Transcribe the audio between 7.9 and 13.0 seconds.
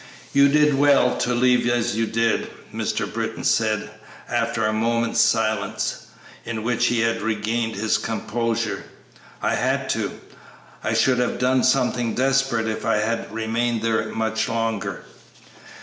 composure. "I had to; I should have done something desperate if I